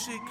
[0.00, 0.29] touché